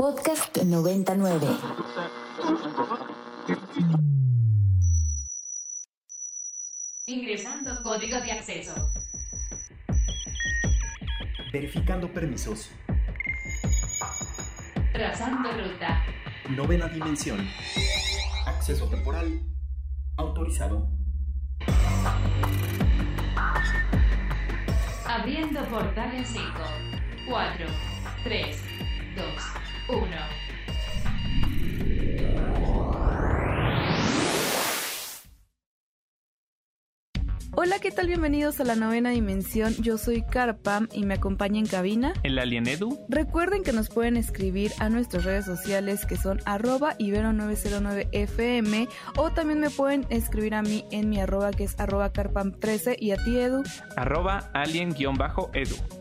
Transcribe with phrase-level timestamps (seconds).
[0.00, 1.48] Podcast 99.
[7.06, 8.74] Ingresando código de acceso.
[11.52, 12.70] Verificando permisos.
[14.92, 16.04] Trazando ruta.
[16.50, 17.44] Novena dimensión.
[18.46, 19.42] Acceso temporal.
[20.16, 20.88] Autorizado.
[25.04, 26.44] Abriendo portal en 5,
[27.28, 27.66] 4,
[28.22, 28.62] 3,
[29.16, 29.67] 2, 1.
[37.60, 38.06] Hola, ¿qué tal?
[38.06, 39.74] Bienvenidos a la novena dimensión.
[39.80, 42.12] Yo soy Carpam y me acompaña en cabina.
[42.22, 43.00] El Alien Edu.
[43.08, 49.60] Recuerden que nos pueden escribir a nuestras redes sociales que son arroba ibero909fm o también
[49.60, 53.38] me pueden escribir a mí en mi arroba que es arroba carpam13 y a ti
[53.38, 53.62] Edu.
[53.96, 55.97] Arroba alien-edu.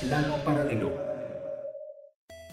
[0.00, 1.08] Plano paralelo.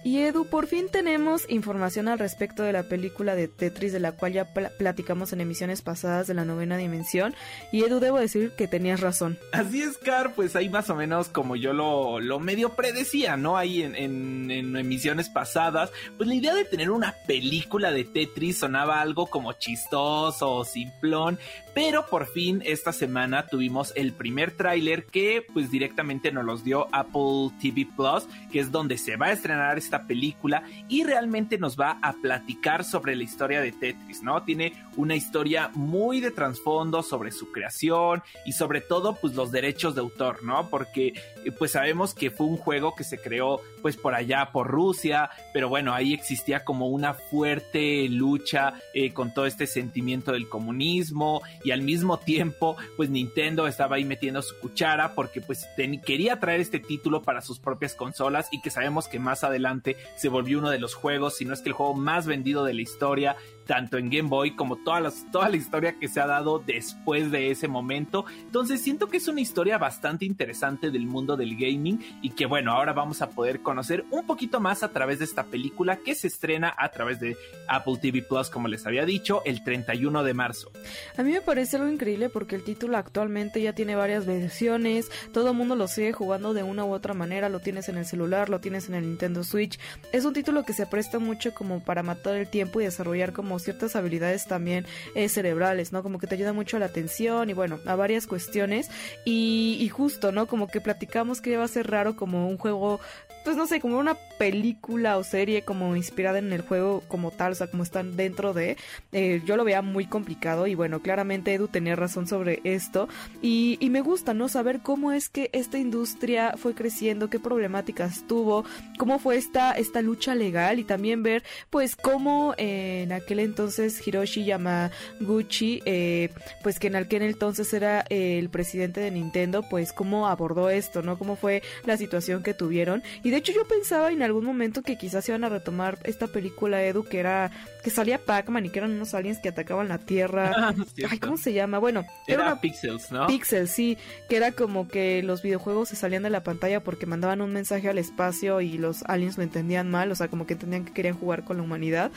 [0.04, 4.12] Y Edu, por fin tenemos información al respecto de la película de Tetris de la
[4.12, 7.34] cual ya pl- platicamos en emisiones pasadas de la novena dimensión.
[7.72, 9.40] Y Edu, debo decir que tenías razón.
[9.52, 13.58] Así es, Car, pues ahí más o menos como yo lo, lo medio predecía, ¿no?
[13.58, 18.60] Ahí en, en- en emisiones pasadas, pues la idea de tener una película de Tetris
[18.60, 21.40] sonaba algo como chistoso o simplón,
[21.76, 26.88] pero por fin esta semana tuvimos el primer tráiler que pues directamente nos los dio
[26.94, 31.78] Apple TV Plus, que es donde se va a estrenar esta película y realmente nos
[31.78, 34.42] va a platicar sobre la historia de Tetris, ¿no?
[34.44, 39.96] Tiene una historia muy de trasfondo sobre su creación y sobre todo pues los derechos
[39.96, 40.70] de autor, ¿no?
[40.70, 41.08] Porque
[41.44, 45.30] eh, pues sabemos que fue un juego que se creó pues por allá por Rusia,
[45.54, 51.44] pero bueno, ahí existía como una fuerte lucha eh, con todo este sentimiento del comunismo
[51.64, 55.68] y al mismo tiempo pues Nintendo estaba ahí metiendo su cuchara porque pues
[56.04, 60.30] quería traer este título para sus propias consolas y que sabemos que más adelante se
[60.30, 62.82] volvió uno de los juegos, si no es que el juego más vendido de la
[62.82, 66.60] historia, tanto en Game Boy como toda, las, toda la historia que se ha dado
[66.60, 68.26] después de ese momento.
[68.42, 72.72] Entonces siento que es una historia bastante interesante del mundo del gaming y que bueno,
[72.72, 76.28] ahora vamos a poder conocer un poquito más a través de esta película que se
[76.28, 77.38] estrena a través de
[77.68, 80.72] Apple TV Plus, como les había dicho, el 31 de marzo.
[81.18, 85.52] A mí me parece algo increíble porque el título actualmente ya tiene varias versiones, todo
[85.52, 88.50] el mundo lo sigue jugando de una u otra manera, lo tienes en el celular,
[88.50, 89.80] lo tienes en el Nintendo Switch.
[90.12, 93.55] Es un título que se presta mucho como para matar el tiempo y desarrollar como
[93.60, 94.86] ciertas habilidades también
[95.16, 96.04] eh, cerebrales, ¿no?
[96.04, 98.90] Como que te ayuda mucho a la atención y bueno, a varias cuestiones.
[99.26, 100.48] Y, justo, ¿no?
[100.48, 103.00] Como que platicamos que va a ser raro como un juego
[103.46, 107.52] pues no sé, como una película o serie como inspirada en el juego como tal,
[107.52, 108.76] o sea, como están dentro de,
[109.12, 113.08] eh, yo lo veía muy complicado y bueno, claramente Edu tenía razón sobre esto
[113.44, 114.50] y, me gusta, ¿no?
[114.50, 118.66] Saber cómo es que esta industria fue creciendo, qué problemáticas tuvo,
[118.98, 124.46] cómo fue esta, esta lucha legal y también ver pues cómo en aquel entonces Hiroshi
[124.46, 126.30] Yamaguchi, eh,
[126.64, 131.02] pues que en aquel entonces era eh, el presidente de Nintendo, pues cómo abordó esto,
[131.02, 131.18] ¿no?
[131.18, 134.98] Cómo fue la situación que tuvieron y de hecho yo pensaba en algún momento que
[134.98, 137.52] quizás iban a retomar esta película Edu que era
[137.84, 140.74] que salía Pac-Man y que eran unos aliens que atacaban la Tierra.
[141.10, 141.78] Ay, ¿cómo se llama?
[141.78, 143.28] Bueno, era, Era una Pixels, ¿no?
[143.28, 143.98] Pixel, sí,
[144.28, 147.88] que era como que los videojuegos se salían de la pantalla porque mandaban un mensaje
[147.88, 151.16] al espacio y los aliens lo entendían mal, o sea, como que entendían que querían
[151.16, 152.12] jugar con la humanidad.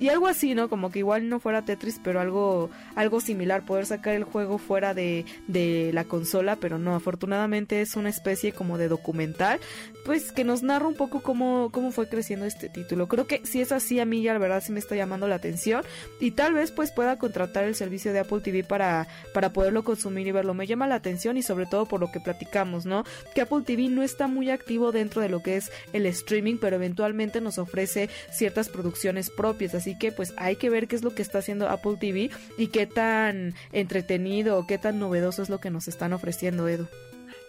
[0.00, 0.68] Y algo así, ¿no?
[0.72, 4.94] Como que igual no fuera Tetris, pero algo, algo similar, poder sacar el juego fuera
[4.94, 9.60] de, de la consola, pero no, afortunadamente es una especie como de documental,
[10.06, 13.06] pues que nos narra un poco cómo, cómo fue creciendo este título.
[13.06, 15.34] Creo que si es así, a mí ya la verdad sí me está llamando la
[15.34, 15.84] atención
[16.20, 20.26] y tal vez pues pueda contratar el servicio de Apple TV para, para poderlo consumir
[20.26, 20.54] y verlo.
[20.54, 23.04] Me llama la atención y sobre todo por lo que platicamos, ¿no?
[23.34, 26.76] Que Apple TV no está muy activo dentro de lo que es el streaming, pero
[26.76, 31.14] eventualmente nos ofrece ciertas producciones propias, así que pues hay que ver qué es lo
[31.14, 35.60] que está haciendo Apple TV y qué tan entretenido o qué tan novedoso es lo
[35.60, 36.86] que nos están ofreciendo, Edu.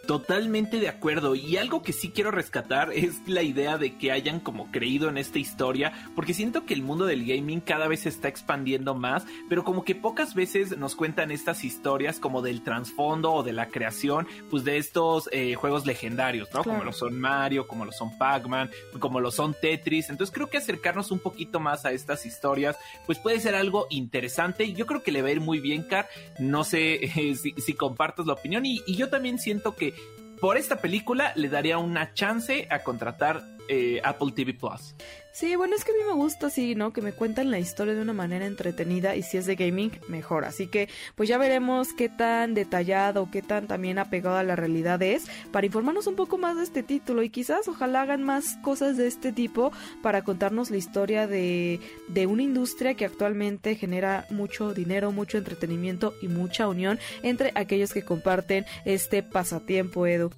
[0.05, 1.33] Totalmente de acuerdo.
[1.33, 5.17] Y algo que sí quiero rescatar es la idea de que hayan como creído en
[5.17, 9.25] esta historia, porque siento que el mundo del gaming cada vez se está expandiendo más,
[9.47, 13.67] pero como que pocas veces nos cuentan estas historias como del trasfondo o de la
[13.67, 16.63] creación, pues de estos eh, juegos legendarios, ¿no?
[16.63, 16.79] Claro.
[16.79, 18.69] Como lo son Mario, como lo son Pac-Man,
[18.99, 20.09] como lo son Tetris.
[20.09, 24.65] Entonces creo que acercarnos un poquito más a estas historias, pues puede ser algo interesante.
[24.65, 26.09] Y yo creo que le va a ir muy bien, Car.
[26.39, 28.65] No sé eh, si, si compartas la opinión.
[28.65, 29.92] Y, y yo también siento que
[30.39, 34.95] por esta película le daría una chance a contratar eh, Apple TV Plus.
[35.33, 36.93] Sí, bueno, es que a mí me gusta así, ¿no?
[36.93, 40.45] Que me cuentan la historia de una manera entretenida y si es de gaming, mejor.
[40.45, 45.01] Así que, pues ya veremos qué tan detallado, qué tan también apegado a la realidad
[45.01, 48.95] es para informarnos un poco más de este título y quizás ojalá hagan más cosas
[48.95, 49.71] de este tipo
[50.03, 56.13] para contarnos la historia de, de una industria que actualmente genera mucho dinero, mucho entretenimiento
[56.21, 60.29] y mucha unión entre aquellos que comparten este pasatiempo, Edu.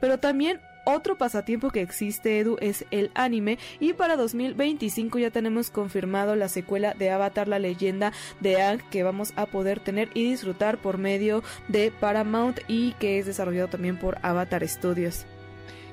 [0.00, 5.70] Pero también otro pasatiempo que existe, Edu, es el anime y para 2025 ya tenemos
[5.70, 10.30] confirmado la secuela de Avatar, la leyenda de Aang que vamos a poder tener y
[10.30, 15.26] disfrutar por medio de Paramount y que es desarrollado también por Avatar Studios.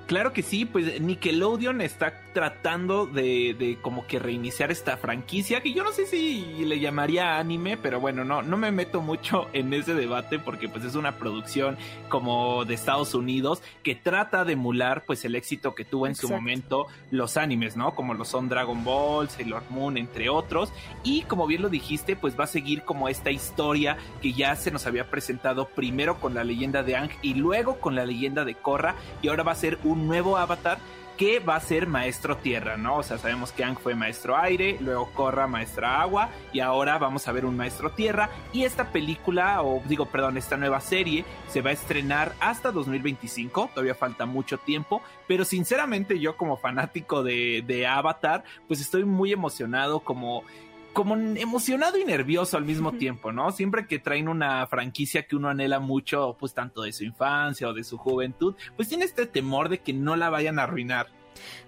[0.08, 5.74] Claro que sí, pues Nickelodeon está tratando de, de, como que reiniciar esta franquicia, que
[5.74, 9.74] yo no sé si le llamaría anime, pero bueno, no, no me meto mucho en
[9.74, 11.78] ese debate porque pues es una producción
[12.08, 16.28] como de Estados Unidos que trata de emular pues el éxito que tuvo en Exacto.
[16.28, 17.94] su momento los animes, ¿no?
[17.94, 20.72] Como lo son Dragon Ball, Sailor Moon, entre otros.
[21.04, 24.72] Y como bien lo dijiste, pues va a seguir como esta historia que ya se
[24.72, 28.56] nos había presentado primero con la leyenda de Ang y luego con la leyenda de
[28.56, 30.78] Korra y ahora va a ser un nuevo avatar
[31.18, 32.98] que va a ser maestro tierra, ¿no?
[32.98, 37.28] O sea, sabemos que Ang fue maestro aire, luego Korra maestra agua y ahora vamos
[37.28, 41.62] a ver un maestro tierra y esta película, o digo, perdón, esta nueva serie se
[41.62, 47.64] va a estrenar hasta 2025, todavía falta mucho tiempo, pero sinceramente yo como fanático de,
[47.66, 50.44] de Avatar, pues estoy muy emocionado como
[50.98, 53.52] como emocionado y nervioso al mismo tiempo, ¿no?
[53.52, 57.74] Siempre que traen una franquicia que uno anhela mucho, pues tanto de su infancia o
[57.76, 61.17] de su juventud, pues tiene este temor de que no la vayan a arruinar.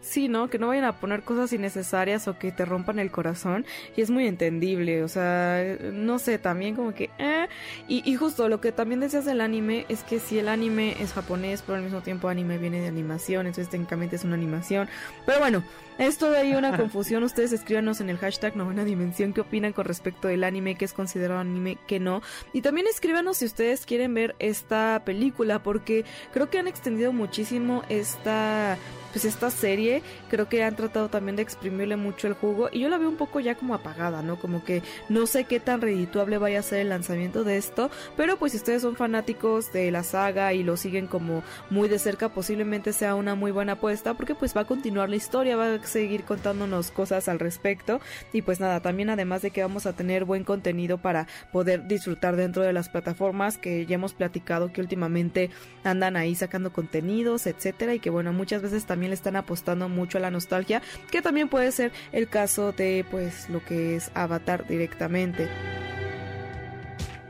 [0.01, 0.49] Sí, ¿no?
[0.49, 3.65] Que no vayan a poner cosas innecesarias o que te rompan el corazón.
[3.95, 5.03] Y es muy entendible.
[5.03, 7.09] O sea, no sé, también como que...
[7.17, 7.47] Eh.
[7.87, 11.13] Y, y, justo lo que también decías del anime es que si el anime es
[11.13, 14.87] japonés, pero al mismo tiempo anime viene de animación, entonces técnicamente es una animación.
[15.25, 15.63] Pero bueno,
[15.99, 17.23] es toda ahí una confusión.
[17.23, 20.93] Ustedes escríbanos en el hashtag novena dimensión qué opinan con respecto del anime, qué es
[20.93, 22.21] considerado anime, qué no.
[22.53, 27.83] Y también escríbanos si ustedes quieren ver esta película, porque creo que han extendido muchísimo
[27.89, 28.77] esta
[29.11, 32.89] pues esta serie creo que han tratado también de exprimirle mucho el jugo y yo
[32.89, 34.37] la veo un poco ya como apagada, ¿no?
[34.37, 38.37] Como que no sé qué tan redituable vaya a ser el lanzamiento de esto, pero
[38.37, 42.29] pues si ustedes son fanáticos de la saga y lo siguen como muy de cerca,
[42.29, 45.83] posiblemente sea una muy buena apuesta porque pues va a continuar la historia, va a
[45.83, 47.99] seguir contándonos cosas al respecto
[48.33, 52.35] y pues nada, también además de que vamos a tener buen contenido para poder disfrutar
[52.35, 55.49] dentro de las plataformas que ya hemos platicado que últimamente
[55.83, 59.87] andan ahí sacando contenidos, etcétera y que bueno, muchas veces también también le están apostando
[59.87, 64.11] mucho a la nostalgia, que también puede ser el caso de pues lo que es
[64.13, 65.47] Avatar directamente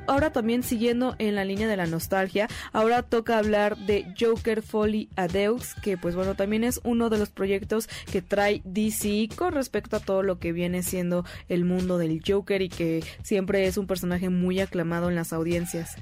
[0.07, 5.07] ahora también siguiendo en la línea de la nostalgia, ahora toca hablar de Joker Folly
[5.15, 9.97] Adeus, que pues bueno, también es uno de los proyectos que trae DC con respecto
[9.97, 13.85] a todo lo que viene siendo el mundo del Joker y que siempre es un
[13.85, 15.95] personaje muy aclamado en las audiencias.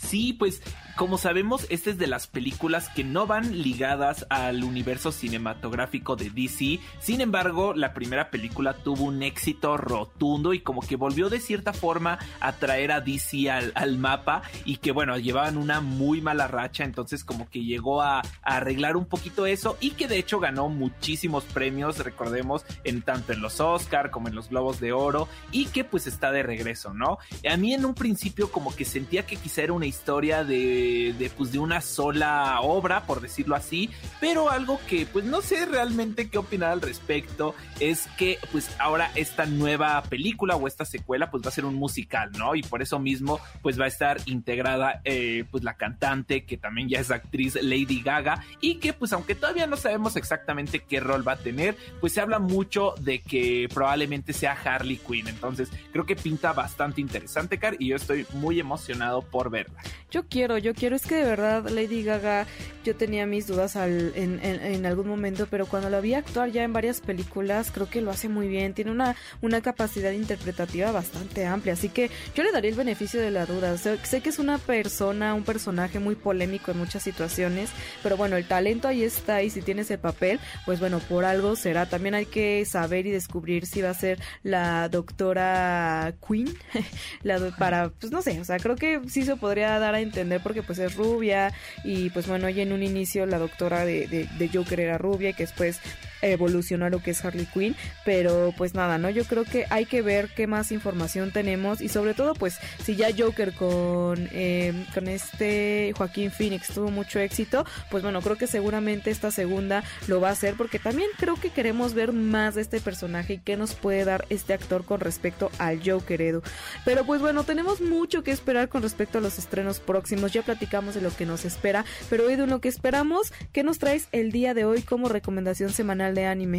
[0.00, 0.62] Sí, pues
[0.96, 6.30] como sabemos, esta es de las películas que no van ligadas al universo cinematográfico de
[6.30, 6.78] DC.
[7.00, 11.72] Sin embargo, la primera película tuvo un éxito rotundo y como que volvió de cierta
[11.72, 16.48] forma a traer a DC al, al mapa y que bueno, llevaban una muy mala
[16.48, 20.68] racha, entonces como que llegó a, arreglar un poquito eso y que de hecho ganó
[20.68, 25.66] muchísimos premios, recordemos, en tanto en los Oscar como en los Globos de Oro y
[25.66, 27.18] que pues está de regreso, ¿no?
[27.48, 31.52] A mí en un principio como que sentía que quizá era una historia de pues,
[31.52, 33.90] de una sola obra, por decirlo así,
[34.20, 39.10] pero algo que pues no sé realmente qué opinar al respecto es que pues ahora
[39.14, 42.54] esta nueva película o esta secuela pues va a ser un musical, ¿no?
[42.54, 46.88] Y por eso mismo pues va a estar integrada eh, pues la cantante que también
[46.88, 51.26] ya es actriz Lady Gaga y que pues aunque todavía no sabemos exactamente qué rol
[51.26, 56.06] va a tener, pues se habla mucho de que probablemente sea Harley Quinn, entonces creo
[56.06, 59.79] que pinta bastante interesante, Car, y yo estoy muy emocionado por verla.
[60.10, 62.46] Yo quiero, yo quiero, es que de verdad Lady Gaga,
[62.84, 66.50] yo tenía mis dudas al, en, en, en, algún momento, pero cuando la vi actuar
[66.50, 70.90] ya en varias películas, creo que lo hace muy bien, tiene una, una capacidad interpretativa
[70.90, 74.30] bastante amplia, así que yo le daría el beneficio de la duda, sé, sé que
[74.30, 77.70] es una persona, un personaje muy polémico en muchas situaciones,
[78.02, 81.54] pero bueno, el talento ahí está y si tienes el papel, pues bueno, por algo
[81.54, 86.48] será, también hay que saber y descubrir si va a ser la doctora Queen,
[87.22, 90.40] la, para, pues no sé, o sea, creo que sí se podría dar a entender
[90.42, 91.52] porque pues es rubia
[91.84, 95.30] y pues bueno, ella en un inicio la doctora de, de, de Joker era rubia
[95.30, 95.80] y que después
[96.22, 99.10] evolucionó lo que es Harley Quinn, pero pues nada, ¿no?
[99.10, 102.96] Yo creo que hay que ver qué más información tenemos y sobre todo pues si
[102.96, 108.46] ya Joker con, eh, con este Joaquín Phoenix tuvo mucho éxito, pues bueno, creo que
[108.46, 112.62] seguramente esta segunda lo va a hacer porque también creo que queremos ver más de
[112.62, 116.42] este personaje y qué nos puede dar este actor con respecto al Joker Edu.
[116.84, 120.94] Pero pues bueno, tenemos mucho que esperar con respecto a los estrenos próximos, ya platicamos
[120.94, 124.54] de lo que nos espera, pero Edu, lo que esperamos, ¿qué nos traes el día
[124.54, 126.58] de hoy como recomendación semanal de anime?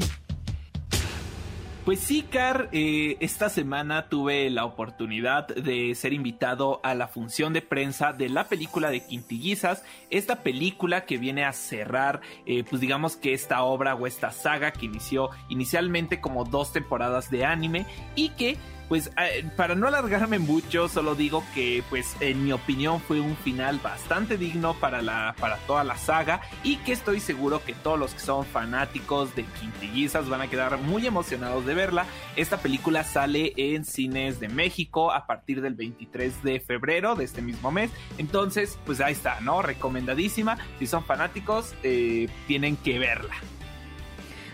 [1.86, 7.54] Pues sí, Car, eh, esta semana tuve la oportunidad de ser invitado a la función
[7.54, 12.82] de prensa de la película de Quintillizas, esta película que viene a cerrar, eh, pues
[12.82, 17.88] digamos que esta obra o esta saga que inició inicialmente como dos temporadas de anime
[18.16, 18.58] y que
[18.92, 23.38] pues eh, para no alargarme mucho, solo digo que pues en mi opinión fue un
[23.38, 27.98] final bastante digno para, la, para toda la saga y que estoy seguro que todos
[27.98, 32.06] los que son fanáticos de Quintillizas van a quedar muy emocionados de verla.
[32.36, 37.42] Esta película sale en cines de México a partir del 23 de febrero de este
[37.42, 37.92] mismo mes.
[38.18, 39.62] Entonces, pues ahí está, ¿no?
[39.62, 40.58] Recomendadísima.
[40.80, 43.36] Si son fanáticos, eh, tienen que verla.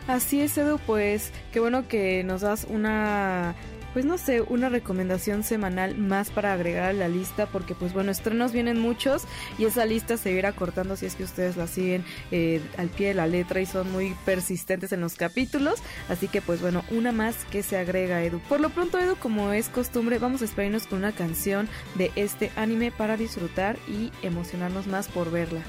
[0.07, 3.55] Así es, Edu, pues qué bueno que nos das una
[3.97, 8.11] pues no sé, una recomendación semanal más para agregar a la lista, porque pues bueno,
[8.11, 9.23] estrenos vienen muchos
[9.57, 13.07] y esa lista se irá cortando si es que ustedes la siguen eh, al pie
[13.07, 15.81] de la letra y son muy persistentes en los capítulos.
[16.09, 18.37] Así que pues bueno, una más que se agrega Edu.
[18.41, 22.51] Por lo pronto Edu, como es costumbre, vamos a esperarnos con una canción de este
[22.55, 25.63] anime para disfrutar y emocionarnos más por verla.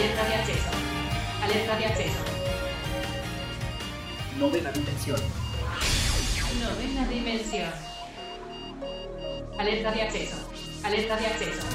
[0.00, 0.70] Alerta de acceso.
[1.42, 2.18] Alerta de acceso.
[4.38, 5.20] Novena dimensión.
[6.58, 7.70] Novena dimensión.
[9.58, 10.36] Alerta de acceso.
[10.84, 11.66] Alerta de acceso.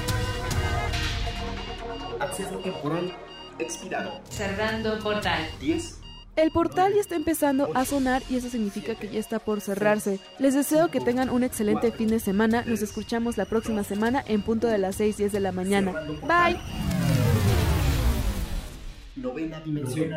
[2.18, 3.16] Acceso temporal
[3.60, 4.20] expirado.
[4.28, 5.48] Cerrando portal.
[5.60, 6.00] 10.
[6.34, 10.18] El portal ya está empezando a sonar y eso significa que ya está por cerrarse.
[10.40, 12.64] Les deseo que tengan un excelente fin de semana.
[12.66, 15.92] Nos escuchamos la próxima semana en punto de las 6 10 de la mañana.
[16.26, 16.58] Bye.
[19.16, 20.10] Novena dimensión.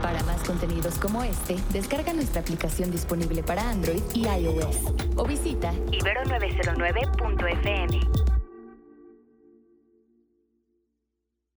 [0.00, 4.78] Para más contenidos como este, descarga nuestra aplicación disponible para Android y iOS
[5.16, 8.00] o visita ibero909.fm.